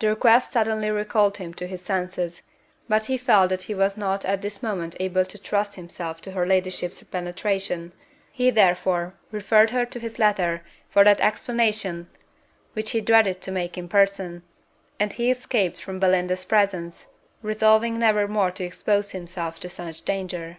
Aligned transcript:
The 0.00 0.08
request 0.08 0.52
suddenly 0.52 0.90
recalled 0.90 1.38
him 1.38 1.54
to 1.54 1.66
his 1.66 1.80
senses, 1.80 2.42
but 2.90 3.06
he 3.06 3.16
felt 3.16 3.48
that 3.48 3.62
he 3.62 3.74
was 3.74 3.96
not 3.96 4.22
at 4.26 4.42
this 4.42 4.62
moment 4.62 4.98
able 5.00 5.24
to 5.24 5.38
trust 5.38 5.76
himself 5.76 6.20
to 6.20 6.32
her 6.32 6.44
ladyship's 6.46 7.02
penetration; 7.04 7.92
he 8.30 8.50
therefore 8.50 9.14
referred 9.30 9.70
her 9.70 9.86
to 9.86 9.98
his 9.98 10.18
letter 10.18 10.62
for 10.90 11.04
that 11.04 11.20
explanation 11.22 12.10
which 12.74 12.90
he 12.90 13.00
dreaded 13.00 13.40
to 13.40 13.50
make 13.50 13.78
in 13.78 13.88
person, 13.88 14.42
and 15.00 15.14
he 15.14 15.30
escaped 15.30 15.80
from 15.80 15.98
Belinda's 15.98 16.44
presence, 16.44 17.06
resolving 17.40 17.98
never 17.98 18.28
more 18.28 18.50
to 18.50 18.64
expose 18.64 19.12
himself 19.12 19.58
to 19.60 19.70
such 19.70 20.02
danger. 20.02 20.58